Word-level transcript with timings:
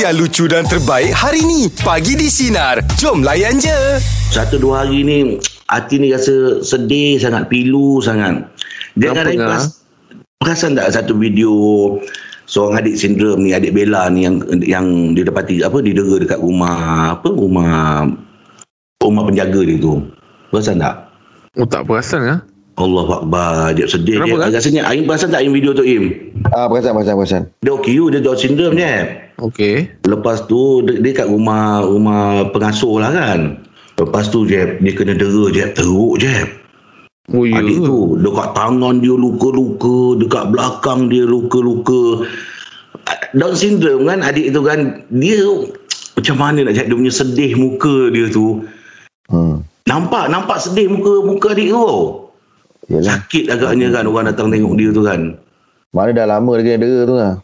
yang 0.00 0.16
lucu 0.16 0.48
dan 0.48 0.64
terbaik 0.64 1.12
hari 1.12 1.44
ni. 1.44 1.68
Pagi 1.84 2.16
di 2.16 2.32
Sinar. 2.32 2.80
Jom 2.96 3.20
layan 3.20 3.60
je. 3.60 4.00
Satu 4.32 4.56
dua 4.56 4.88
hari 4.88 5.04
ni 5.04 5.36
hati 5.68 6.00
ni 6.00 6.08
rasa 6.08 6.64
sedih 6.64 7.20
sangat, 7.20 7.52
pilu 7.52 8.00
sangat. 8.00 8.48
Jangan 8.96 9.28
Kenapa, 9.28 9.60
peras, 9.60 9.84
perasan 10.40 10.72
tak 10.80 10.88
satu 10.96 11.12
video 11.20 11.52
seorang 12.48 12.80
adik 12.80 12.96
sindrom 12.96 13.44
ni, 13.44 13.52
adik 13.52 13.76
Bella 13.76 14.08
ni 14.08 14.24
yang 14.24 14.40
yang 14.64 14.86
didapati 15.12 15.60
apa 15.60 15.84
didera 15.84 16.16
dekat 16.16 16.40
rumah 16.40 17.20
apa 17.20 17.28
rumah 17.28 18.08
rumah 19.04 19.22
penjaga 19.28 19.60
dia 19.68 19.76
tu. 19.84 20.00
Perasan 20.48 20.80
tak? 20.80 21.12
Oh 21.60 21.68
tak 21.68 21.84
perasan 21.84 22.24
ah. 22.24 22.40
Allah 22.80 23.20
Akbar, 23.20 23.76
dia 23.76 23.84
sedih 23.84 24.16
Kenapa, 24.16 24.32
dia. 24.32 24.40
kan? 24.40 24.50
Rasanya 24.56 24.82
Aim 24.88 25.04
perasan 25.04 25.28
tak 25.28 25.44
Aim 25.44 25.52
video 25.52 25.76
tu 25.76 25.84
Aim? 25.84 26.32
Ah, 26.56 26.64
perasan, 26.72 26.96
perasan, 26.96 27.14
perasan. 27.20 27.42
Dia 27.60 27.76
OKU, 27.76 28.08
dia 28.08 28.24
Down 28.24 28.40
syndrome 28.40 28.80
ni. 28.80 28.88
Okey. 29.40 30.04
Lepas 30.04 30.44
tu 30.44 30.84
dia, 30.84 31.00
dia 31.00 31.12
kat 31.24 31.28
rumah 31.32 31.80
rumah 31.80 32.52
pengasuh 32.52 33.00
lah 33.00 33.10
kan. 33.10 33.56
Lepas 33.96 34.28
tu 34.32 34.44
Jeb, 34.44 34.80
dia 34.80 34.92
kena 34.92 35.16
dera 35.16 35.48
Jeb, 35.52 35.76
teruk 35.76 36.20
Jeb. 36.20 36.60
Oh 37.30 37.46
ya. 37.46 37.62
Adik 37.62 37.78
tu 37.86 38.18
dekat 38.18 38.48
tangan 38.58 38.98
dia 38.98 39.14
luka-luka, 39.14 40.18
dekat 40.18 40.44
belakang 40.50 41.06
dia 41.06 41.22
luka-luka. 41.22 42.26
Down 43.30 43.54
syndrome 43.54 44.10
kan 44.10 44.26
adik 44.26 44.50
tu 44.50 44.60
kan 44.66 45.06
dia 45.14 45.46
macam 46.18 46.36
mana 46.36 46.66
nak 46.66 46.74
cakap 46.74 46.88
dia 46.90 46.98
punya 46.98 47.12
sedih 47.14 47.52
muka 47.54 47.96
dia 48.10 48.26
tu. 48.34 48.66
Hmm. 49.30 49.62
Nampak 49.86 50.26
nampak 50.26 50.58
sedih 50.58 50.90
muka 50.90 51.22
muka 51.22 51.54
adik 51.54 51.70
tu. 51.70 51.88
Yalah. 52.90 53.22
Sakit 53.22 53.46
agaknya 53.46 53.94
kan 53.94 54.10
orang 54.10 54.26
datang 54.34 54.50
tengok 54.50 54.74
dia 54.74 54.90
tu 54.90 55.02
kan. 55.06 55.38
Mana 55.94 56.10
dah 56.10 56.26
lama 56.26 56.50
dia 56.58 56.74
kena 56.74 56.82
dera 56.82 57.00
tu 57.06 57.14
lah. 57.14 57.34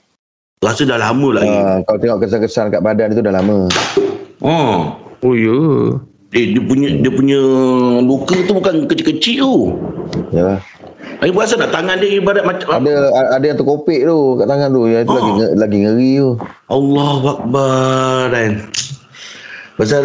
Rasa 0.65 0.89
dah 0.89 0.97
lama 0.97 1.29
lah. 1.37 1.43
Uh. 1.45 1.53
Ah, 1.53 1.77
kalau 1.85 1.99
tengok 2.01 2.19
kesan-kesan 2.25 2.73
kat 2.73 2.81
badan 2.81 3.13
tu 3.13 3.21
dah 3.21 3.35
lama. 3.35 3.69
Oh. 4.41 4.97
Oh 5.21 5.35
ya. 5.37 5.59
Eh, 6.33 6.53
dia 6.53 6.63
punya 6.63 6.89
dia 6.97 7.13
punya 7.13 7.41
luka 8.01 8.37
tu 8.45 8.53
bukan 8.53 8.89
kecil-kecil 8.89 9.41
tu. 9.41 9.57
Yalah. 10.33 10.61
Saya 11.17 11.33
rasa 11.33 11.55
nak 11.57 11.73
tangan 11.73 11.97
dia 11.97 12.21
ibarat 12.21 12.45
macam 12.45 12.69
Ada 12.77 12.93
ada 13.33 13.45
yang 13.45 13.57
terkopik 13.57 14.01
tu 14.01 14.19
kat 14.37 14.47
tangan 14.47 14.69
tu. 14.71 14.83
Yang 14.85 15.03
itu 15.05 15.13
Oh. 15.13 15.17
lagi 15.17 15.33
nge- 15.35 15.55
lagi 15.57 15.79
ngeri 15.81 16.13
tu. 16.17 16.31
Allah 16.69 17.21
Akbar 17.27 18.21
kan. 18.33 18.51
Pasal 19.77 20.05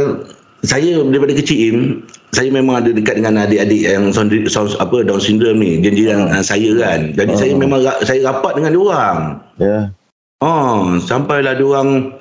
saya 0.62 1.00
daripada 1.00 1.34
kecil 1.34 2.04
saya 2.32 2.48
memang 2.48 2.80
ada 2.80 2.92
dekat 2.92 3.20
dengan 3.20 3.44
adik-adik 3.44 3.82
yang 3.82 4.08
sound, 4.12 4.32
sound, 4.48 4.72
apa 4.78 5.04
Down 5.04 5.20
syndrome 5.20 5.60
ni, 5.60 5.80
janjian 5.80 6.28
uh, 6.28 6.40
saya 6.40 6.72
kan. 6.76 7.12
Jadi 7.12 7.32
Oh. 7.34 7.40
saya 7.40 7.52
memang 7.56 7.80
ra- 7.82 8.04
saya 8.04 8.20
rapat 8.22 8.56
dengan 8.56 8.72
dia 8.72 8.82
orang. 8.82 9.18
Ya. 9.60 9.80
Oh, 10.42 10.98
sampailah 10.98 11.54
dia 11.54 11.66
orang 11.70 12.18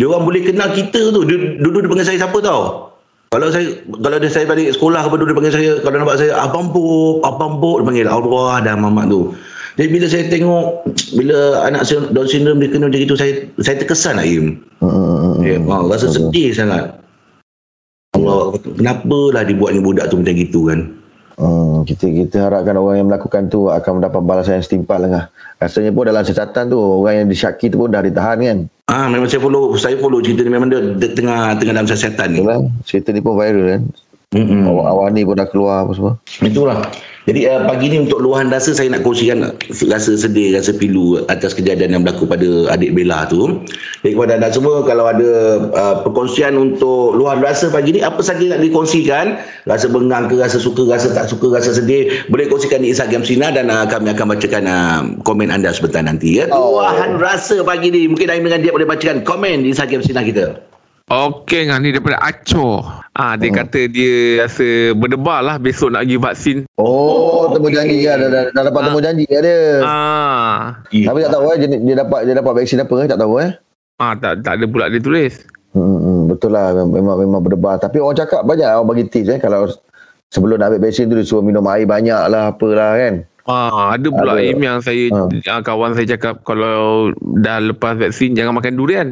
dia 0.00 0.08
orang 0.08 0.24
boleh 0.24 0.40
kenal 0.40 0.72
kita 0.72 1.12
tu. 1.12 1.20
Dia, 1.28 1.60
dulu 1.60 1.84
dia 1.84 1.88
panggil 1.92 2.08
saya 2.08 2.18
siapa 2.24 2.38
tau? 2.40 2.88
Kalau 3.28 3.52
saya 3.52 3.76
kalau 3.84 4.16
dia 4.16 4.32
saya 4.32 4.48
balik 4.48 4.72
sekolah 4.72 5.04
ke 5.04 5.14
dia 5.20 5.36
panggil 5.36 5.52
saya 5.52 5.70
kalau 5.84 5.96
nampak 6.00 6.16
saya 6.16 6.32
abang 6.40 6.72
Bob, 6.72 7.20
abang 7.28 7.60
Bob 7.60 7.84
dia 7.84 7.86
panggil 7.92 8.08
Allah 8.08 8.64
dan 8.64 8.80
mamak 8.80 9.12
tu. 9.12 9.36
Jadi 9.76 9.88
bila 9.94 10.06
saya 10.10 10.24
tengok 10.26 10.66
bila 11.14 11.62
anak 11.62 11.86
Down 11.86 12.26
syndrome 12.26 12.58
dia 12.58 12.72
kena 12.72 12.90
macam 12.90 12.98
itu 13.04 13.14
saya 13.14 13.46
saya 13.62 13.78
terkesan 13.78 14.18
lah 14.18 14.26
Im. 14.26 14.58
Hmm, 14.82 14.90
hmm, 14.90 15.04
hmm, 15.06 15.32
hmm. 15.38 15.44
Ya, 15.46 15.56
wow, 15.62 15.86
rasa 15.86 16.10
Betul. 16.10 16.34
sedih 16.34 16.48
sangat. 16.56 16.84
Allah, 18.16 18.58
kenapalah 18.58 19.46
dibuat 19.46 19.76
ni 19.76 19.80
budak 19.84 20.10
tu 20.10 20.18
macam 20.18 20.34
gitu 20.34 20.66
kan? 20.66 20.97
Hmm, 21.38 21.86
kita 21.86 22.10
kita 22.10 22.50
harapkan 22.50 22.74
orang 22.74 22.98
yang 22.98 23.06
melakukan 23.06 23.46
tu 23.46 23.70
akan 23.70 24.02
mendapat 24.02 24.20
balasan 24.26 24.58
yang 24.58 24.66
setimpal 24.66 24.98
lah. 24.98 25.30
Rasanya 25.62 25.94
pun 25.94 26.10
dalam 26.10 26.26
catatan 26.26 26.66
tu 26.66 26.78
orang 26.82 27.22
yang 27.22 27.28
disyaki 27.30 27.70
tu 27.70 27.78
pun 27.78 27.94
dah 27.94 28.02
ditahan 28.02 28.38
kan. 28.42 28.58
Ah, 28.90 29.06
memang 29.06 29.30
saya 29.30 29.38
follow, 29.38 29.78
saya 29.78 29.94
follow 30.02 30.18
cerita 30.18 30.42
ni 30.42 30.50
memang 30.50 30.66
dia, 30.66 30.82
dia 30.98 31.14
tengah 31.14 31.54
tengah 31.62 31.72
dalam 31.78 31.86
siasatan 31.86 32.26
ni. 32.34 32.38
Itulah 32.42 32.58
cerita 32.82 33.14
ni 33.14 33.22
pun 33.22 33.38
viral 33.38 33.66
kan. 33.70 33.82
Hmm. 34.34 34.66
Awak-awak 34.66 35.06
ni 35.14 35.20
pun 35.22 35.34
dah 35.38 35.48
keluar 35.48 35.86
apa 35.86 35.92
semua. 35.94 36.12
Itulah. 36.42 36.78
Jadi 37.28 37.44
uh, 37.44 37.68
pagi 37.68 37.92
ni 37.92 38.00
untuk 38.00 38.24
luahan 38.24 38.48
rasa 38.48 38.72
saya 38.72 38.88
nak 38.88 39.04
kongsikan 39.04 39.52
rasa 39.68 40.16
sedih, 40.16 40.56
rasa 40.56 40.72
pilu 40.72 41.20
atas 41.28 41.52
kejadian 41.52 41.92
yang 41.92 42.02
berlaku 42.02 42.24
pada 42.24 42.72
adik 42.72 42.96
Bella 42.96 43.28
tu. 43.28 43.68
Jadi 44.00 44.16
kepada 44.16 44.40
anda 44.40 44.48
semua 44.48 44.80
kalau 44.88 45.04
ada 45.04 45.28
uh, 45.68 45.94
perkongsian 46.08 46.56
untuk 46.56 47.12
luahan 47.12 47.44
rasa 47.44 47.68
pagi 47.68 47.92
ni 47.92 48.00
apa 48.00 48.24
saja 48.24 48.56
nak 48.56 48.64
dikongsikan, 48.64 49.44
rasa 49.68 49.92
bengang 49.92 50.32
ke, 50.32 50.40
rasa 50.40 50.56
suka, 50.56 50.88
rasa 50.88 51.12
tak 51.12 51.28
suka, 51.28 51.52
rasa 51.52 51.76
sedih, 51.76 52.24
boleh 52.32 52.48
kongsikan 52.48 52.80
di 52.80 52.96
Instagram 52.96 53.28
Sina 53.28 53.52
dan 53.52 53.68
uh, 53.68 53.84
kami 53.84 54.08
akan 54.16 54.26
bacakan 54.32 54.64
uh, 54.64 55.00
komen 55.20 55.52
anda 55.52 55.68
sebentar 55.76 56.00
nanti 56.00 56.40
ya. 56.40 56.48
Oh. 56.48 56.80
Luahan 56.80 57.20
rasa 57.20 57.60
pagi 57.60 57.92
ni 57.92 58.08
mungkin 58.08 58.32
Aim 58.32 58.40
dengan 58.40 58.64
dia 58.64 58.72
boleh 58.72 58.88
bacakan 58.88 59.20
komen 59.20 59.68
di 59.68 59.76
Instagram 59.76 60.00
Sina 60.00 60.24
kita. 60.24 60.77
Okey 61.08 61.66
ngah 61.66 61.80
ni 61.80 61.88
daripada 61.88 62.20
Acor. 62.20 62.84
Ah 63.16 63.32
dia 63.34 63.48
Hmm. 63.48 63.64
kata 63.64 63.88
dia 63.88 64.44
rasa 64.44 64.92
berdebar 64.92 65.40
lah 65.40 65.56
besok 65.56 65.90
nak 65.90 66.04
pergi 66.04 66.20
vaksin. 66.20 66.58
Oh, 66.76 67.48
temu 67.48 67.72
janji 67.72 68.04
kan. 68.04 68.20
Dah, 68.20 68.28
dah, 68.28 68.42
dah 68.52 68.62
dapat 68.62 68.80
Ah. 68.80 68.86
temu 68.86 69.00
janji 69.00 69.24
kan 69.24 69.40
dia. 69.40 69.58
Ah. 69.82 70.56
Tapi 70.86 71.18
tak 71.24 71.32
tahu 71.32 71.44
eh 71.48 71.56
dia, 71.58 71.68
dia 71.74 71.94
dapat 71.96 72.20
dia 72.28 72.34
dapat 72.36 72.52
vaksin 72.54 72.84
apa 72.84 72.94
eh 72.94 73.08
tak 73.08 73.18
tahu 73.18 73.34
eh. 73.40 73.50
Ah 73.96 74.12
tak 74.14 74.44
tak 74.44 74.60
ada 74.60 74.64
pula 74.68 74.92
dia 74.92 75.00
tulis. 75.00 75.48
Hmm, 75.72 75.96
hmm, 75.96 76.20
betul 76.28 76.52
lah 76.52 76.72
memang 76.72 77.16
memang, 77.18 77.40
berdebar 77.40 77.76
tapi 77.76 78.00
orang 78.00 78.16
cakap 78.16 78.44
banyak 78.44 78.64
orang 78.64 78.88
bagi 78.88 79.04
tips 79.06 79.28
eh 79.30 79.38
kalau 79.38 79.68
sebelum 80.28 80.60
nak 80.60 80.72
ambil 80.72 80.88
vaksin 80.88 81.08
tu 81.08 81.16
dia 81.16 81.24
suruh 81.24 81.40
minum 81.40 81.64
air 81.66 81.88
banyak 81.88 82.20
lah 82.28 82.52
apalah 82.52 83.00
kan. 83.00 83.24
Ah, 83.48 83.96
ada 83.96 84.08
pula 84.12 84.36
Ada. 84.36 84.44
Im 84.44 84.60
yang 84.60 84.84
saya 84.84 85.08
ah, 85.48 85.64
kawan 85.64 85.96
saya 85.96 86.04
cakap 86.04 86.44
kalau 86.44 87.08
dah 87.40 87.64
lepas 87.64 87.96
vaksin 87.96 88.36
jangan 88.36 88.52
makan 88.52 88.76
durian. 88.76 89.08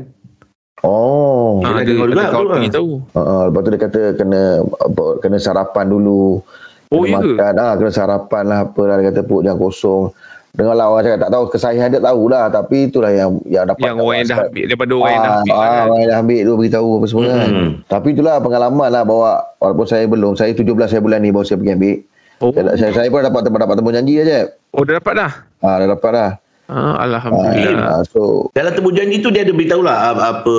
Oh. 0.82 1.62
Ah, 1.62 1.72
Dia 1.72 1.88
ada, 1.88 1.88
dengar 1.88 2.06
juga 2.06 2.20
ada 2.20 2.31
kawan 2.31 2.44
lah. 2.44 2.54
pergi 2.54 2.70
tahu. 2.70 2.91
Uh, 3.12 3.42
lepas 3.48 3.60
tu 3.60 3.70
dia 3.70 3.81
kata 3.81 4.00
kena 4.14 4.42
apa, 4.60 5.04
kena 5.19 5.37
sarapan 5.37 5.87
dulu. 5.87 6.44
Oh, 6.87 7.03
kena 7.03 7.09
ya 7.09 7.19
ke? 7.19 7.28
makan, 7.32 7.53
ah, 7.56 7.72
kena 7.75 7.91
sarapan 7.91 8.42
lah 8.44 8.59
apa 8.64 8.81
lah. 8.82 8.94
Dia 8.97 9.06
kata 9.09 9.20
perut 9.22 9.42
jangan 9.42 9.59
kosong. 9.59 10.04
Dengarlah 10.53 10.88
orang 10.88 11.04
cakap 11.04 11.20
tak 11.20 11.31
tahu 11.31 11.44
kesahihan 11.50 11.88
dia 11.91 12.00
tahulah 12.00 12.48
tapi 12.48 12.88
itulah 12.88 13.12
yang 13.12 13.37
yang 13.44 13.69
dapat 13.69 13.82
Yang 13.82 13.97
orang 13.98 14.16
yang 14.16 14.26
dah 14.26 14.38
ambil 14.42 14.64
daripada 14.64 14.92
orang 14.94 15.10
yang 15.10 15.20
dah 15.20 15.28
Ah, 15.28 15.37
ambil 15.37 15.53
ah, 15.53 15.60
kan. 15.60 15.84
orang 15.84 15.98
yang 15.98 16.09
dah 16.09 16.19
ambil 16.19 16.41
tu 16.41 16.53
beritahu 16.56 16.88
apa 16.91 17.06
semua 17.06 17.25
kan. 17.26 17.50
Hmm. 17.50 17.70
Tapi 17.87 18.08
itulah 18.10 18.34
pengalaman 18.41 18.88
lah 18.91 19.03
bawa 19.03 19.31
walaupun 19.58 19.87
saya 19.87 20.04
belum 20.06 20.32
saya 20.32 20.50
17 20.53 20.64
saya 20.87 21.00
bulan 21.00 21.20
ni 21.20 21.28
baru 21.28 21.44
saya 21.44 21.58
pergi 21.58 21.72
ambil. 21.75 21.97
Oh, 22.37 22.53
Saya, 22.53 22.72
saya, 22.75 22.93
saya 22.94 23.08
pun 23.08 23.20
dapat 23.22 23.41
dapat 23.48 23.75
temu 23.75 23.91
janji 23.91 24.14
aja. 24.16 24.38
oh 24.70 24.82
dah 24.82 24.94
dapat 24.97 25.12
dah. 25.14 25.32
Ah 25.60 25.76
dah 25.76 25.88
dapat 25.91 26.10
dah. 26.10 26.31
Ah, 26.66 26.99
Alhamdulillah. 26.99 28.00
Ah, 28.00 28.03
so 28.03 28.50
Dalam 28.50 28.75
temu 28.75 28.91
janji 28.91 29.22
tu 29.22 29.31
dia 29.31 29.47
ada 29.47 29.54
beritahu 29.54 29.87
lah 29.87 30.15
apa, 30.19 30.56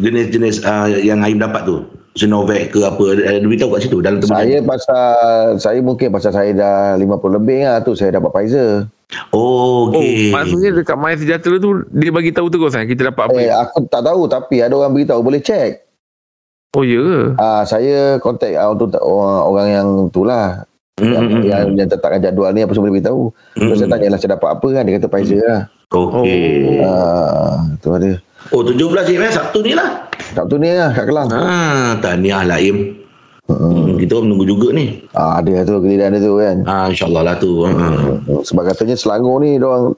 jenis-jenis 0.00 0.64
uh, 0.64 0.88
yang 1.00 1.20
Aim 1.20 1.36
dapat 1.36 1.68
tu. 1.68 1.84
Sinovac 2.16 2.72
ke 2.72 2.82
apa. 2.82 3.04
Ada 3.14 3.44
beritahu 3.44 3.76
kat 3.76 3.80
situ 3.86 4.00
dalam 4.00 4.18
temu 4.18 4.32
janji. 4.32 4.56
saya 4.56 4.58
pasal 4.64 5.06
saya 5.60 5.78
mungkin 5.84 6.08
pasal 6.10 6.32
saya 6.32 6.50
dah 6.50 6.76
50 6.96 7.36
lebih 7.38 7.68
lah 7.68 7.84
tu 7.84 7.92
saya 7.92 8.16
dapat 8.16 8.32
Pfizer. 8.32 8.88
Oh, 9.32 9.88
Oh, 9.88 9.88
okey. 9.88 10.28
maksudnya 10.32 10.68
dekat 10.76 10.96
My 11.00 11.16
Sejahtera 11.16 11.56
tu 11.56 11.80
dia 11.92 12.12
bagi 12.12 12.28
tahu 12.28 12.52
terus 12.52 12.76
kan 12.76 12.84
kita 12.84 13.08
dapat 13.08 13.32
apa. 13.32 13.38
Eh 13.38 13.48
aku 13.48 13.88
tak 13.88 14.04
tahu 14.04 14.28
tapi 14.28 14.60
ada 14.60 14.76
orang 14.76 14.92
beritahu 14.92 15.20
boleh 15.24 15.40
check. 15.40 15.84
Oh 16.76 16.84
ya 16.84 17.00
ke? 17.00 17.20
Ah 17.40 17.64
saya 17.64 18.20
kontak 18.20 18.52
ah, 18.52 18.68
untuk 18.68 18.92
orang, 19.00 19.40
orang 19.48 19.66
yang 19.72 19.88
tu 20.12 20.28
lah. 20.98 21.06
Hmm, 21.06 21.14
Yang, 21.14 21.24
hmm, 21.30 21.42
yang, 21.46 21.66
yang 21.78 21.88
tertakkan 21.88 22.20
jadual 22.20 22.50
ni 22.50 22.60
apa 22.66 22.72
semua 22.74 22.90
boleh 22.90 22.96
beritahu. 22.98 23.22
hmm. 23.30 23.60
Terus 23.70 23.78
saya 23.78 23.88
tanya 23.94 24.06
lah 24.10 24.18
saya 24.18 24.30
dapat 24.34 24.48
apa 24.58 24.66
kan 24.74 24.82
dia 24.82 24.94
kata 24.98 25.08
Pfizer 25.08 25.40
lah. 25.46 25.62
Okey. 25.88 26.84
Ah 26.84 27.56
tu 27.80 27.88
ada. 27.94 28.10
Oh, 28.52 28.62
17 28.64 29.14
Im 29.16 29.22
eh? 29.24 29.32
Sabtu 29.32 29.58
ni 29.64 29.72
lah. 29.72 30.08
Sabtu 30.36 30.56
ni 30.60 30.68
lah 30.72 30.92
kat 30.92 31.04
Kelang. 31.08 31.28
Ah, 31.32 31.96
tahniah 32.00 32.44
lah 32.44 32.58
Im. 32.60 32.76
Hmm. 33.48 33.88
Hmm, 33.88 33.96
kita 33.96 34.20
orang 34.20 34.28
menunggu 34.28 34.44
juga 34.44 34.68
ni. 34.76 35.00
Ah 35.16 35.40
ada 35.40 35.64
tu 35.64 35.80
giliran 35.80 36.12
dia 36.12 36.20
tu 36.20 36.36
kan. 36.36 36.56
Ah, 36.68 36.86
insyaAllah 36.92 37.22
lah 37.24 37.36
tu. 37.40 37.64
Ah. 37.64 38.20
Sebab 38.44 38.62
katanya 38.68 38.94
Selangor 39.00 39.40
ni 39.40 39.56
orang 39.56 39.96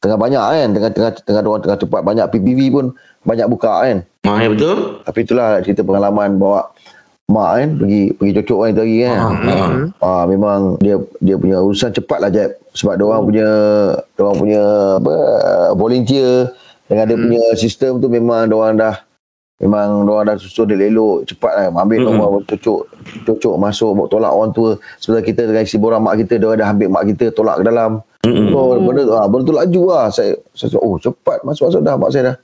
tengah 0.00 0.16
banyak 0.16 0.40
kan 0.40 0.68
tengah 0.72 0.90
tengah 0.92 1.12
tengah 1.24 1.40
orang 1.44 1.62
tengah 1.64 1.78
cepat 1.80 2.00
banyak 2.04 2.26
PPV 2.32 2.60
pun 2.72 2.84
banyak 3.24 3.46
buka 3.48 3.72
kan. 3.84 3.98
Ah, 4.28 4.40
ya 4.44 4.52
betul? 4.52 5.00
Tapi 5.04 5.18
itulah 5.24 5.64
cerita 5.64 5.80
pengalaman 5.80 6.36
bawa 6.36 6.72
mak 7.30 7.50
kan 7.56 7.68
pergi 7.78 8.02
pergi 8.18 8.32
cocok 8.42 8.58
kan 8.58 8.68
itu 8.68 8.82
hari 8.82 8.96
kan. 9.06 9.16
Ah, 9.16 9.24
ah. 9.24 9.34
Hmm. 9.40 9.86
Ah 10.02 10.22
memang 10.26 10.58
dia 10.82 10.96
dia 11.22 11.36
punya 11.38 11.62
urusan 11.62 11.94
cepat 11.94 12.18
lah 12.18 12.30
Jeb 12.34 12.58
sebab 12.74 12.98
dia 12.98 13.06
orang 13.06 13.22
punya 13.24 13.48
dia 13.96 14.20
orang 14.26 14.38
punya 14.38 14.62
apa 14.98 15.14
volunteer 15.78 16.30
dengan 16.90 17.04
dia 17.06 17.16
punya 17.16 17.42
sistem 17.54 18.02
tu 18.02 18.10
memang 18.10 18.50
dia 18.50 18.56
orang 18.58 18.74
dah 18.74 18.94
memang 19.62 20.04
dia 20.04 20.12
orang 20.12 20.26
dah 20.34 20.36
susun 20.42 20.66
dia 20.68 20.90
elok 20.90 21.30
cepat 21.30 21.52
lah 21.54 21.64
ambil 21.70 21.98
Mm-mm. 22.02 22.18
nombor 22.18 22.42
cocok 22.50 22.80
cocok 23.24 23.54
masuk 23.56 23.94
bawa 23.94 24.06
tolak 24.10 24.32
orang 24.34 24.50
tua 24.50 24.70
sebenarnya 24.98 25.24
kita 25.30 25.40
dengan 25.46 25.62
isi 25.62 25.76
borang 25.78 26.02
mak 26.02 26.18
kita 26.18 26.42
dia 26.42 26.46
orang 26.50 26.60
dah 26.60 26.68
ambil 26.74 26.88
mak 26.90 27.04
kita 27.08 27.24
tolak 27.30 27.62
ke 27.62 27.64
dalam 27.70 28.02
Hmm. 28.20 28.52
Oh, 28.52 28.76
benda 28.76 29.08
tu, 29.08 29.14
ah, 29.16 29.24
benda 29.24 29.48
tu 29.48 29.54
laju 29.56 29.82
lah. 29.88 30.06
Saya, 30.12 30.36
saya 30.52 30.76
oh 30.76 31.00
cepat 31.00 31.40
masuk-masuk 31.40 31.80
dah 31.80 31.96
mak 31.96 32.12
saya 32.12 32.22
dah. 32.32 32.36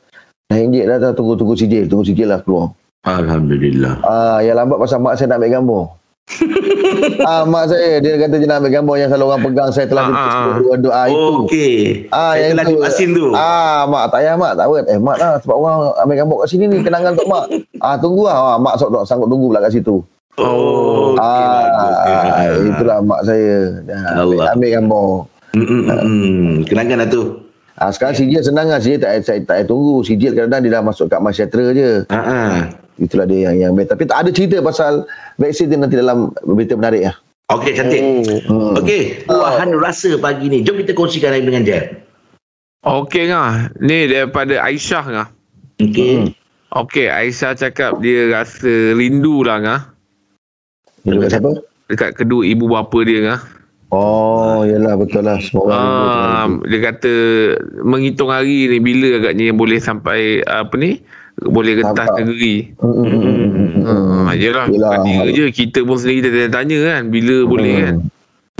Dah 0.49 0.57
injek 0.57 0.85
dah, 0.89 0.97
dah 0.97 1.13
tunggu-tunggu 1.13 1.53
sijil. 1.53 1.85
Tunggu 1.85 2.09
sijil 2.09 2.33
lah 2.33 2.41
keluar. 2.41 2.73
Alhamdulillah. 3.07 4.03
Ah, 4.03 4.39
yang 4.43 4.59
lambat 4.59 4.83
pasal 4.83 4.99
mak 4.99 5.15
saya 5.15 5.31
nak 5.31 5.39
ambil 5.39 5.53
gambar. 5.55 5.83
ah, 7.31 7.47
mak 7.47 7.71
saya 7.71 8.03
dia 8.03 8.19
kata 8.19 8.35
dia 8.43 8.51
nak 8.51 8.59
ambil 8.67 8.73
gambar 8.75 8.95
yang 8.99 9.09
selalu 9.15 9.27
orang 9.31 9.43
pegang 9.47 9.71
saya 9.71 9.87
telah 9.87 10.05
Ah, 10.11 10.19
ah, 10.19 10.27
ah. 10.27 10.47
dua 10.59 10.75
doa 10.75 11.03
itu. 11.07 11.15
Oh, 11.15 11.35
okey. 11.47 11.77
Ah, 12.11 12.35
Saya 12.35 12.51
yang 12.51 12.59
telah 12.59 12.67
tu. 12.67 12.71
dipasin 12.75 13.09
tu. 13.15 13.27
Ah, 13.31 13.87
mak 13.87 14.11
tak 14.11 14.19
payah 14.19 14.35
mak, 14.35 14.53
tak 14.59 14.65
apa. 14.67 14.77
Eh, 14.91 14.99
mak 14.99 15.17
lah 15.23 15.33
sebab 15.39 15.55
orang 15.55 15.77
ambil 16.03 16.17
gambar 16.19 16.37
kat 16.43 16.49
sini 16.51 16.65
ni 16.67 16.77
kenangan 16.83 17.15
untuk 17.15 17.29
mak. 17.31 17.45
Ah, 17.79 17.95
tunggu 17.95 18.23
lah. 18.27 18.37
Ah, 18.37 18.57
mak 18.59 18.75
sok 18.75 18.91
sanggup 19.07 19.31
tunggu 19.31 19.55
pula 19.55 19.63
kat 19.63 19.71
situ. 19.71 20.03
Oh, 20.37 21.15
okey. 21.15 21.23
ah, 21.23 21.63
bagus. 21.65 22.27
ah, 22.29 22.47
itulah 22.75 22.99
mak 23.07 23.21
saya. 23.23 23.55
Dah, 23.87 23.99
ambil, 24.19 24.37
Allah. 24.43 24.47
ambil 24.59 24.71
gambar. 24.75 25.09
Mm, 25.55 25.63
mm, 25.63 25.83
mm, 25.87 26.01
mm. 26.03 26.53
Kenangan 26.67 26.97
lah 27.07 27.09
tu. 27.09 27.23
Ah, 27.79 27.95
sekarang 27.95 28.19
sijil 28.19 28.43
senang 28.43 28.67
lah. 28.67 28.83
Sijil 28.83 28.99
tak, 28.99 29.23
tak 29.23 29.47
payah 29.47 29.63
tunggu. 29.63 30.03
Sijil 30.03 30.35
kadang-kadang 30.35 30.61
dia 30.67 30.75
dah 30.75 30.83
masuk 30.83 31.07
kat 31.07 31.23
masyarakat 31.23 31.71
je. 31.71 31.91
Ha 32.11 32.19
ah. 32.19 32.53
Itulah 32.97 33.29
dia 33.29 33.53
yang 33.53 33.57
yang 33.61 33.73
best. 33.77 33.93
Tapi 33.93 34.09
tak 34.09 34.25
ada 34.25 34.31
cerita 34.33 34.57
pasal 34.65 35.05
vaksin 35.37 35.69
dia 35.69 35.77
nanti 35.77 36.01
dalam 36.01 36.33
berita 36.49 36.77
menarik 36.77 37.13
lah. 37.13 37.17
Okey, 37.47 37.73
cantik. 37.79 38.03
Hmm. 38.49 38.75
Okey, 38.75 39.29
luahan 39.31 39.71
rasa 39.79 40.19
pagi 40.19 40.51
ni. 40.51 40.67
Jom 40.67 40.83
kita 40.83 40.97
kongsikan 40.97 41.31
lain 41.31 41.47
dengan 41.47 41.63
Jeb. 41.63 42.03
Okey 42.83 43.31
ngah. 43.31 43.77
Ni 43.79 44.11
daripada 44.11 44.65
Aisyah 44.67 45.05
ngah. 45.07 45.29
Okey. 45.79 46.35
Okey, 46.75 47.07
Aisyah 47.07 47.55
cakap 47.55 48.03
dia 48.03 48.33
rasa 48.35 48.97
rindu 48.99 49.47
lah 49.47 49.63
ngah. 49.63 49.81
Dia 51.07 51.15
dekat 51.15 51.31
siapa? 51.39 51.51
Dekat 51.87 52.11
kedua 52.19 52.43
ibu 52.43 52.67
bapa 52.67 52.99
dia 53.07 53.21
ngah. 53.23 53.41
Oh, 53.95 54.67
yelah 54.67 54.99
betul 54.99 55.23
lah. 55.23 55.39
Semua 55.39 55.63
orang. 55.71 55.79
Ah, 55.79 56.47
dia 56.67 56.81
kata 56.83 57.15
menghitung 57.87 58.35
hari 58.35 58.67
ni 58.67 58.83
bila 58.83 59.23
agaknya 59.23 59.55
yang 59.55 59.59
boleh 59.63 59.79
sampai 59.79 60.43
apa 60.43 60.75
ni 60.75 60.99
boleh 61.45 61.73
rentas 61.85 62.09
Sampai. 62.09 62.25
negeri. 62.25 62.55
Hmm, 62.81 62.95
hmm, 62.97 63.07
hmm, 63.07 63.21
hmm, 63.21 63.49
hmm, 63.53 63.69
hmm. 63.77 64.25
Ha, 64.25 64.33
yelah, 64.37 64.67
Yelah. 64.73 64.93
bukan 65.05 65.37
je. 65.37 65.47
Kita 65.53 65.79
pun 65.85 65.97
sendiri 66.01 66.21
kita 66.33 66.49
tanya 66.49 66.79
kan 66.81 67.03
bila 67.13 67.37
boleh 67.45 67.75
kan. 67.85 67.97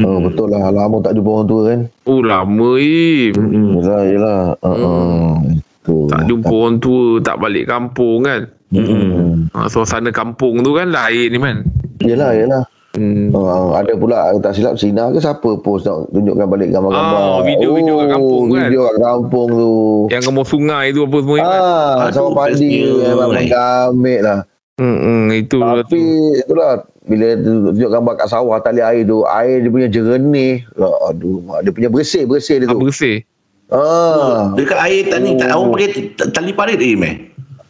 Oh, 0.05 0.21
betul 0.21 0.53
lah. 0.53 0.69
Lama 0.69 1.01
tak 1.01 1.17
jumpa 1.17 1.31
orang 1.33 1.49
tua 1.49 1.61
kan. 1.73 1.81
Oh 2.05 2.21
lama 2.21 2.71
Im. 2.77 3.33
Mm-mm. 3.33 3.81
Yelah, 3.81 4.03
yelah. 4.05 4.41
Uh, 4.61 4.69
uh, 4.77 5.33
itu. 5.57 5.97
Tak 6.13 6.21
jumpa 6.29 6.53
orang 6.53 6.77
tua, 6.85 7.25
tak 7.25 7.41
balik 7.41 7.65
kampung 7.65 8.29
kan. 8.29 8.43
Hmm. 8.75 9.49
Ha, 9.57 9.71
suasana 9.73 10.13
kampung 10.13 10.61
tu 10.61 10.77
kan 10.77 10.93
lain 10.93 11.33
ni 11.33 11.39
man. 11.41 11.65
Yelah, 12.05 12.37
yelah. 12.37 12.63
Hmm. 12.97 13.29
Uh, 13.29 13.77
ada 13.77 13.93
pula 13.93 14.33
tak 14.41 14.57
silap 14.57 14.81
Sina 14.81 15.13
ke 15.13 15.21
siapa 15.21 15.61
post 15.61 15.85
nak 15.85 16.09
tunjukkan 16.11 16.49
balik 16.49 16.73
gambar-gambar. 16.73 17.21
Ah, 17.21 17.39
video-video 17.45 17.95
kat 18.01 18.09
kampung 18.11 18.45
kan? 18.49 18.67
Video 18.67 18.83
kat 18.83 18.97
kampung 18.99 19.49
tu. 19.53 19.73
Yang 20.09 20.23
gemuk 20.25 20.47
sungai 20.49 20.85
tu 20.91 21.01
apa 21.05 21.17
semua 21.21 21.37
kan. 21.37 21.45
Ah, 21.47 21.93
Aduh, 22.01 22.11
sama 22.11 22.31
padi 22.35 22.71
memang 22.89 23.29
mengambil 23.31 24.21
lah. 24.25 24.41
Hmm, 24.77 24.97
hmm, 24.99 25.25
itu 25.33 25.57
lah 25.57 25.73
Tapi 25.81 25.89
tu. 25.89 26.01
itulah 26.37 26.71
bila 27.07 27.27
tunjuk 27.37 27.91
gambar 27.93 28.13
kat 28.17 28.29
sawah 28.29 28.59
tali 28.61 28.81
air 28.81 29.05
tu, 29.05 29.25
air 29.25 29.61
dia 29.61 29.71
punya 29.71 29.89
jernih. 29.89 30.65
Lah, 30.75 30.93
aduh, 31.07 31.37
dia 31.61 31.71
punya 31.71 31.89
bersih 31.89 32.25
bersih 32.25 32.61
dia 32.61 32.69
Tak 32.69 32.77
tu. 32.77 32.81
bersih. 32.81 33.25
Ah, 33.69 34.57
Dekat 34.57 34.79
air 34.81 35.05
tak 35.07 35.21
ni, 35.21 35.37
tak, 35.37 35.53
Oh. 35.53 35.69
orang 35.69 35.77
pakai 35.77 35.89
tali 36.31 36.53
parit 36.53 36.79
eh, 36.79 36.97
meh? 36.97 37.15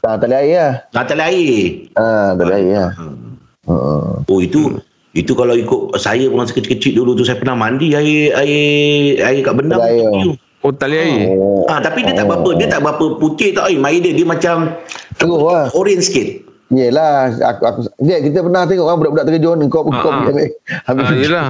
ah, 0.02 0.14
tali 0.14 0.34
air 0.38 0.55
lah. 0.55 0.75
Ah, 0.93 1.02
tali 1.02 1.23
air. 1.23 1.58
Ah, 1.94 2.31
tali 2.34 2.52
air 2.55 2.75
lah. 2.78 2.90
Ah. 3.67 4.23
Oh, 4.23 4.38
itu 4.38 4.78
itu 5.16 5.32
kalau 5.32 5.56
ikut 5.56 5.96
saya 5.96 6.28
pun 6.28 6.44
masa 6.44 6.52
kecil-kecil 6.52 6.92
dulu 7.00 7.16
tu 7.16 7.24
saya 7.24 7.40
pernah 7.40 7.56
mandi 7.56 7.96
air 7.96 8.36
air 8.36 9.24
air 9.24 9.40
kat 9.40 9.56
tu. 9.56 10.36
Oh 10.60 10.72
tali 10.74 10.98
air. 11.00 11.32
Oh. 11.32 11.64
Ah, 11.72 11.80
tapi 11.80 12.04
dia 12.04 12.12
tak 12.12 12.28
berapa, 12.28 12.50
dia 12.58 12.68
tak 12.68 12.84
berapa 12.84 13.16
putih 13.16 13.56
tak 13.56 13.72
air. 13.72 13.80
Air 13.80 14.00
dia 14.04 14.12
dia 14.12 14.26
macam 14.28 14.76
Terus 15.16 15.40
lah. 15.40 15.66
orange 15.72 16.12
sikit. 16.12 16.28
Yelah, 16.66 17.30
aku, 17.30 17.62
aku, 17.62 17.78
dia, 18.02 18.18
kita 18.18 18.42
pernah 18.42 18.66
tengok 18.66 18.90
kan 18.90 18.96
budak-budak 18.98 19.26
terjun, 19.30 19.58
kau 19.70 19.86
kau 19.86 19.94
Ah, 19.94 20.02
ah. 20.02 20.26
ambil, 20.26 20.50
ambil 20.90 21.04
Ha, 21.06 21.14
yelah. 21.14 21.46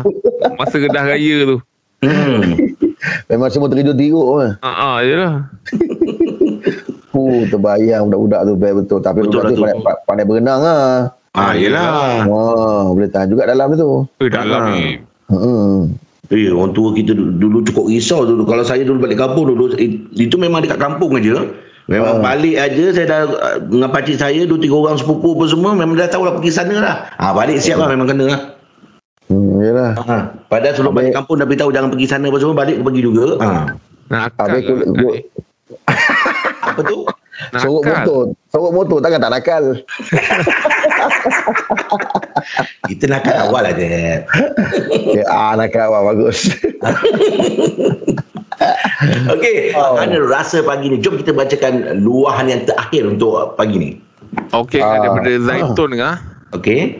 Masa 0.60 0.76
kedah 0.76 1.04
raya 1.08 1.36
tu. 1.48 1.56
Hmm. 2.04 2.40
Memang 3.32 3.48
semua 3.48 3.72
terkejut 3.72 3.96
tiruk 3.96 4.28
lah. 4.36 4.52
Ha, 4.60 4.70
ha, 4.70 4.88
yelah. 5.00 5.34
Uh, 7.16 7.48
terbayang 7.48 8.12
budak-budak 8.12 8.40
tu 8.44 8.52
betul. 8.60 9.00
Tapi 9.00 9.18
Betul 9.24 9.40
budak 9.40 9.40
lah 9.40 9.48
tu 9.48 9.56
tu. 9.56 9.62
pandai, 9.64 9.96
pandai 10.04 10.24
berenang 10.28 10.60
lah. 10.60 11.16
Ah, 11.36 11.52
yelah. 11.52 12.24
Wah, 12.24 12.88
boleh 12.88 13.06
tahan 13.06 13.28
juga 13.28 13.44
dalam 13.44 13.68
tu. 13.72 14.08
Eh, 14.18 14.32
dalam 14.32 14.60
Ah. 14.62 14.72
ni. 14.72 14.96
Hmm. 15.28 15.92
Eh, 16.26 16.48
orang 16.48 16.72
tua 16.72 16.90
kita 16.90 17.12
dulu, 17.12 17.32
dulu 17.36 17.58
cukup 17.62 17.86
risau 17.86 18.24
dulu. 18.24 18.42
Kalau 18.42 18.64
saya 18.64 18.82
dulu 18.82 18.98
balik 18.98 19.20
kampung 19.20 19.46
dulu, 19.46 19.76
eh, 19.76 19.86
itu 20.12 20.34
memang 20.34 20.58
dekat 20.58 20.80
kampung 20.80 21.14
aja. 21.14 21.44
Memang 21.86 22.18
Ah. 22.18 22.34
balik 22.34 22.56
aja 22.56 22.84
saya 22.90 23.06
dah 23.06 23.20
dengan 23.62 23.94
pakcik 23.94 24.16
saya 24.16 24.42
dua 24.42 24.58
tiga 24.58 24.74
orang 24.74 24.98
sepupu 24.98 25.38
apa 25.38 25.44
semua 25.46 25.70
memang 25.70 25.94
dah 25.94 26.10
tahu 26.10 26.26
lah 26.26 26.34
pergi 26.34 26.50
sana 26.50 26.74
lah. 26.82 26.94
Ah 27.14 27.30
balik 27.30 27.62
siap 27.62 27.78
lah 27.78 27.86
memang 27.86 28.10
kena 28.10 28.26
lah. 28.26 28.40
Hmm, 29.26 29.58
yelah. 29.58 29.94
Ha. 29.96 30.16
Padahal 30.46 30.74
sebelum 30.74 30.90
Habis- 30.90 30.98
balik 31.04 31.14
kampung 31.14 31.36
dah 31.36 31.46
beritahu 31.46 31.70
jangan 31.70 31.90
pergi 31.94 32.06
sana 32.10 32.26
apa 32.26 32.38
semua 32.38 32.56
balik 32.56 32.76
pergi 32.80 33.02
juga. 33.02 33.26
Ha. 33.38 33.50
Nakal 34.06 34.46
Habis 34.50 34.64
lah. 34.66 34.78
Apa 36.66 36.80
tu? 36.82 36.98
Sorok 37.52 37.84
motor. 37.84 38.20
Sorok 38.48 38.72
motor 38.72 38.98
takkan 39.00 39.20
tak 39.20 39.32
nakal. 39.32 39.64
Kita 42.88 43.04
nakal 43.06 43.36
awal 43.48 43.62
lah 43.68 43.72
je. 43.74 43.86
ya, 45.12 45.24
ah, 45.28 45.52
nakal 45.54 45.92
awal 45.92 46.02
bagus. 46.14 46.48
Okey, 49.28 49.76
Oh. 49.76 50.00
mana 50.00 50.16
rasa 50.24 50.64
pagi 50.64 50.88
ni? 50.88 50.96
Jom 50.96 51.20
kita 51.20 51.30
bacakan 51.30 52.00
luahan 52.00 52.48
yang 52.48 52.62
terakhir 52.64 53.04
untuk 53.04 53.52
pagi 53.54 53.76
ni. 53.76 53.90
Okey, 54.52 54.80
Ah. 54.80 54.96
kan 54.96 54.98
daripada 55.04 55.30
Zaitun 55.44 55.90
ngah. 55.92 56.16
Okey. 56.56 56.96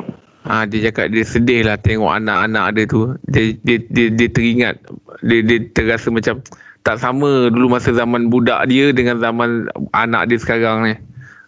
Ha, 0.47 0.63
dia 0.63 0.91
cakap 0.91 1.11
dia 1.11 1.25
sedih 1.27 1.67
lah 1.67 1.75
tengok 1.75 2.13
anak-anak 2.13 2.67
dia 2.77 2.85
tu. 2.87 3.19
Dia, 3.27 3.51
dia, 3.67 3.83
dia, 3.91 4.07
dia 4.15 4.29
teringat. 4.31 4.79
Dia, 5.27 5.43
dia 5.43 5.59
terasa 5.75 6.07
macam 6.13 6.39
tak 6.87 7.03
sama 7.03 7.51
dulu 7.51 7.75
masa 7.75 7.91
zaman 7.91 8.31
budak 8.31 8.71
dia 8.71 8.95
dengan 8.95 9.19
zaman 9.19 9.67
anak 9.91 10.31
dia 10.31 10.39
sekarang 10.39 10.87
ni. 10.87 10.95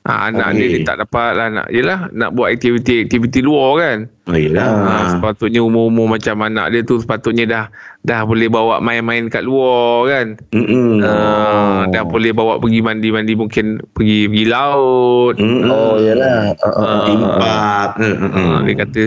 Ha, 0.08 0.32
anak 0.32 0.56
Okey. 0.56 0.56
dia, 0.56 0.67
dia 0.73 0.88
tak 0.88 0.96
dapat 1.05 1.31
lah 1.37 1.46
nak, 1.52 1.67
yelah, 1.69 2.08
nak 2.17 2.32
buat 2.32 2.49
aktiviti-aktiviti 2.49 3.44
luar 3.44 3.76
kan. 3.76 3.99
Oh, 4.25 4.40
yelah. 4.40 4.64
Ha, 4.64 4.93
sepatutnya 5.12 5.61
umur-umur 5.61 6.08
macam 6.08 6.49
anak 6.49 6.73
dia 6.73 6.81
tu 6.81 6.96
sepatutnya 6.96 7.44
dah 7.44 7.64
dah 8.08 8.25
boleh 8.25 8.49
bawa 8.49 8.81
main-main 8.81 9.29
kat 9.29 9.44
luar 9.44 10.08
kan. 10.08 10.26
Mm-mm. 10.56 11.05
Ha, 11.05 11.93
dah 11.93 12.02
boleh 12.08 12.32
bawa 12.32 12.56
pergi 12.56 12.81
mandi-mandi 12.81 13.37
mungkin 13.37 13.84
pergi 13.93 14.32
pergi 14.32 14.46
laut. 14.49 15.37
Mm-mm. 15.37 15.69
oh, 15.69 16.00
yelah. 16.00 16.56
Uh, 16.56 16.67
uh, 16.67 16.88
Ah. 16.88 17.05
Timpak. 17.05 17.88
Mm-mm. 18.00 18.32
Ha, 18.32 18.58
dia 18.64 18.75
kata 18.81 19.00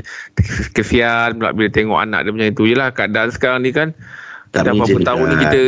kesian 0.77 1.42
pula 1.42 1.50
bila 1.51 1.68
tengok 1.74 1.98
anak 1.98 2.30
dia 2.30 2.31
macam 2.31 2.48
itu. 2.54 2.63
Yelah 2.69 2.94
keadaan 2.94 3.34
sekarang 3.34 3.66
ni 3.66 3.74
kan 3.74 3.98
Tak 4.54 4.69
dah 4.69 4.74
berapa 4.77 5.00
tahun 5.01 5.25
ni 5.34 5.36
kita 5.50 5.62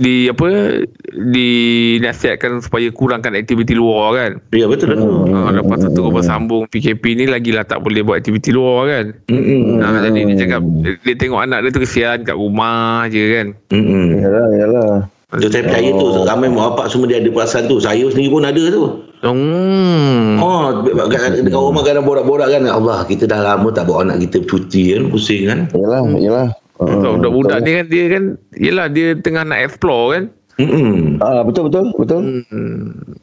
di 0.00 0.32
apa 0.32 0.80
dinasihatkan 1.12 2.64
supaya 2.64 2.88
kurangkan 2.88 3.36
aktiviti 3.36 3.76
luar 3.76 4.16
kan. 4.16 4.30
Ya, 4.56 4.64
betul 4.64 4.96
lah 4.96 4.98
tu. 4.98 5.10
Ha, 5.28 5.52
lepas 5.60 5.76
tu 5.84 5.88
terus 5.92 6.08
bersambung 6.08 6.64
PKP 6.72 7.20
ni 7.20 7.24
lagilah 7.28 7.68
tak 7.68 7.84
boleh 7.84 8.00
buat 8.00 8.24
aktiviti 8.24 8.48
luar 8.48 8.88
kan. 8.88 9.06
Mm-mm. 9.28 9.84
Ha, 9.84 10.08
jadi 10.08 10.20
dia 10.32 10.36
cakap 10.48 10.60
dia, 10.80 10.92
dia 11.04 11.14
tengok 11.20 11.40
anak 11.44 11.68
dia 11.68 11.70
tu 11.76 11.80
kesian 11.84 12.24
kat 12.24 12.32
rumah 12.32 13.04
je 13.12 13.22
kan. 13.28 13.46
Mm-mm. 13.76 14.24
yelah, 14.24 14.48
yelah. 14.56 14.90
So, 15.30 15.46
saya 15.46 15.62
percaya 15.62 15.94
tu 15.94 16.26
ramai 16.26 16.50
mak 16.50 16.74
bapak 16.74 16.90
semua 16.90 17.06
dia 17.06 17.22
ada 17.22 17.30
perasaan 17.30 17.70
tu. 17.70 17.78
Saya 17.78 18.02
sendiri 18.10 18.34
pun 18.34 18.42
ada 18.42 18.62
tu. 18.66 18.82
Hmm. 19.22 20.42
Oh, 20.42 20.82
dekat 20.82 21.46
dekat 21.46 21.60
rumah 21.60 21.86
kadang 21.86 22.02
borak-borak 22.02 22.50
kan. 22.50 22.66
Allah, 22.66 23.06
kita 23.06 23.30
dah 23.30 23.38
lama 23.38 23.70
tak 23.70 23.86
bawa 23.86 24.02
anak 24.02 24.26
kita 24.26 24.42
cuti 24.42 24.90
kan. 24.90 25.06
Pusing 25.06 25.46
kan. 25.46 25.58
Yelah, 25.70 26.02
yelah. 26.18 26.46
Uh, 26.80 27.04
So, 27.04 27.20
budak-budak 27.20 27.58
ni 27.60 27.70
kan 27.76 27.86
dia 27.92 28.04
kan 28.08 28.24
yelah 28.56 28.88
dia 28.88 29.12
tengah 29.12 29.44
nak 29.44 29.60
explore 29.60 30.16
kan. 30.16 30.24
Mm-mm. 30.60 31.16
Ah, 31.24 31.40
betul, 31.40 31.72
betul, 31.72 31.88
betul. 31.96 32.20
Hmm. 32.20 32.44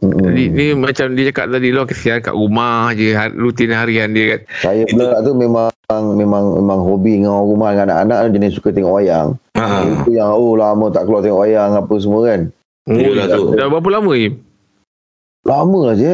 Hmm. 0.01 0.17
Jadi 0.25 0.43
ni 0.49 0.65
macam 0.73 1.13
dia 1.13 1.29
cakap 1.29 1.53
tadi 1.53 1.69
lah 1.69 1.85
kesian 1.85 2.17
kat 2.25 2.33
rumah 2.33 2.89
je 2.97 3.13
rutin 3.37 3.69
harian 3.69 4.09
dia 4.13 4.37
kan. 4.37 4.39
Saya 4.65 4.83
pula 4.89 5.21
tu 5.21 5.37
memang 5.37 5.69
memang 6.17 6.57
memang 6.57 6.79
hobi 6.81 7.21
dengan 7.21 7.37
orang 7.37 7.49
rumah 7.53 7.69
dengan 7.77 7.89
anak-anak 8.05 8.33
jenis 8.33 8.57
suka 8.57 8.73
tengok 8.73 8.93
wayang. 9.01 9.37
Ha. 9.53 9.85
Itu 9.85 10.17
yang 10.17 10.33
oh 10.33 10.57
lama 10.57 10.89
tak 10.89 11.05
keluar 11.05 11.21
tengok 11.21 11.41
wayang 11.45 11.71
apa 11.77 11.93
semua 12.01 12.21
kan. 12.25 12.41
Oh, 12.89 12.97
Yelah 12.97 13.25
dah, 13.29 13.37
tu. 13.37 13.43
dah 13.53 13.65
berapa 13.69 13.89
lama 14.01 14.11
Im? 14.17 14.33
Lama 15.45 15.79
lah 15.93 15.95
je. 15.97 16.13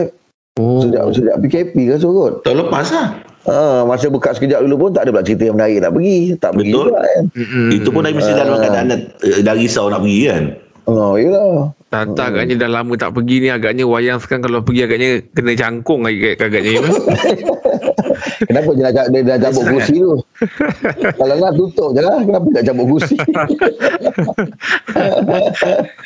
Oh. 0.61 0.85
Sejak 0.85 1.01
sejak 1.17 1.35
PKP 1.41 1.73
kan 1.89 1.97
kot. 1.97 2.45
Tahun 2.45 2.57
lepas 2.61 2.85
lah. 2.93 3.07
Ha, 3.43 3.83
masa 3.89 4.07
bekat 4.07 4.37
sekejap 4.37 4.61
dulu 4.63 4.87
pun 4.87 4.89
tak 4.93 5.09
ada 5.09 5.17
pula 5.17 5.25
cerita 5.25 5.49
yang 5.49 5.57
menarik 5.57 5.81
nak 5.81 5.97
pergi. 5.97 6.37
Tak 6.37 6.51
pergi 6.53 6.71
Betul. 6.71 6.85
juga 6.93 6.99
kan. 7.01 7.23
Mm-mm. 7.33 7.67
Itu 7.73 7.89
pun 7.89 8.01
dah 8.05 8.11
mesti 8.13 8.31
dalam 8.37 8.53
Ah. 8.55 8.59
keadaan 8.61 8.87
eh, 8.93 9.01
dah 9.41 9.55
risau 9.57 9.89
nak 9.89 10.05
pergi 10.05 10.21
kan. 10.29 10.43
Oh, 10.83 11.15
yelah. 11.17 11.73
Tak, 11.89 12.13
tak 12.13 12.27
agaknya 12.35 12.55
dah 12.59 12.69
lama 12.69 12.93
tak 12.99 13.17
pergi 13.17 13.35
ni 13.39 13.49
agaknya 13.49 13.83
wayang 13.87 14.19
sekarang 14.21 14.45
kalau 14.45 14.59
pergi 14.61 14.81
agaknya 14.85 15.09
kena 15.31 15.53
cangkung 15.57 16.05
lagi 16.05 16.37
agaknya 16.37 16.71
Im. 16.79 16.85
Kenapa 18.45 18.69
dia 18.73 18.83
nak 18.87 19.05
dia 19.09 19.21
dah 19.25 19.37
cabut 19.39 19.63
kursi 19.69 19.95
tu? 19.99 20.13
Kalau 21.15 21.35
nak 21.37 21.51
tutup 21.55 21.89
je 21.91 22.01
lah. 22.01 22.17
Kenapa 22.21 22.47
tak 22.53 22.63
cabut 22.69 22.85
kursi? 22.87 23.15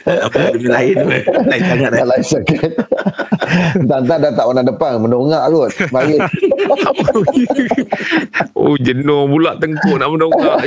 Apa 0.08 0.38
benda 0.56 0.68
lain 0.72 0.94
tu. 0.96 1.08
eh. 1.12 1.24
Lain 1.28 1.62
sangat 1.64 1.90
tak 1.92 2.02
eh. 2.02 2.08
lain 2.08 2.24
sakit. 2.24 2.72
Tak-tak 3.88 4.18
dah 4.20 4.32
tak 4.34 4.46
warna 4.46 4.64
depan. 4.64 4.92
Mendongak 5.00 5.44
kot. 5.52 5.72
Baris. 5.92 6.22
oh 8.58 8.76
jenuh 8.80 9.28
pula 9.28 9.56
tengkuk 9.60 9.96
nak 10.00 10.10
mendongak. 10.12 10.58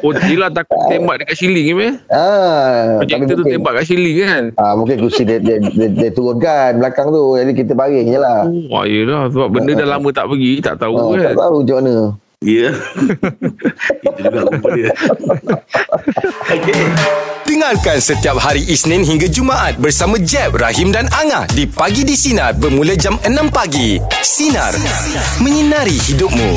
Oh 0.00 0.12
yelah 0.26 0.50
takut 0.50 0.78
tembak 0.88 1.22
dekat 1.22 1.36
siling 1.38 1.66
ni 1.66 1.74
meh. 1.76 1.92
Ah, 2.10 3.00
Projektor 3.04 3.34
tu 3.40 3.44
tembak 3.46 3.72
kat 3.80 3.84
siling 3.88 4.16
kan. 4.24 4.44
Ah, 4.56 4.72
mungkin 4.74 5.00
kursi 5.00 5.22
dia, 5.24 5.38
dia, 5.40 5.60
dia, 5.60 5.88
dia 5.88 6.10
turunkan 6.12 6.80
belakang 6.80 7.12
tu. 7.12 7.36
Jadi 7.36 7.52
kita 7.54 7.72
baring 7.76 8.08
je 8.08 8.18
lah. 8.18 8.48
Oh 8.72 8.84
yelah 8.84 9.28
sebab 9.28 9.48
benda 9.52 9.72
dah 9.76 9.88
lama 9.96 10.08
tak 10.10 10.26
pergi 10.28 10.60
tak 10.60 10.79
tahu 10.80 10.94
Ah, 10.94 11.04
kan. 11.12 11.22
tak 11.22 11.34
tahu 11.36 11.54
macam 11.60 11.76
mana. 11.78 11.94
Ya. 12.40 12.68
Itu 14.00 14.18
juga 14.18 14.38
rupa 14.42 14.68
dia. 14.72 14.90
Okey. 16.48 16.82
Dengarkan 17.44 17.98
setiap 18.00 18.38
hari 18.38 18.64
Isnin 18.64 19.02
hingga 19.02 19.26
Jumaat 19.26 19.76
bersama 19.76 20.16
Jeb, 20.16 20.56
Rahim 20.56 20.88
dan 20.88 21.04
Angah 21.12 21.44
di 21.50 21.68
Pagi 21.68 22.00
di 22.00 22.14
Sinar 22.14 22.56
bermula 22.56 22.96
jam 22.96 23.20
6 23.20 23.28
pagi. 23.50 24.00
Sinar. 24.22 24.72
Menyinari 25.36 26.00
hidupmu. 26.00 26.52